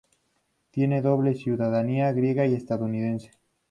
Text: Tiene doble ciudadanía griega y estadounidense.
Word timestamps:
Tiene 0.71 1.03
doble 1.03 1.35
ciudadanía 1.35 2.11
griega 2.11 2.47
y 2.47 2.55
estadounidense. 2.55 3.29